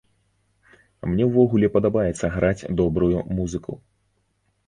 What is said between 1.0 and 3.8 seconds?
Мне ўвогуле падабаецца граць добрую музыку.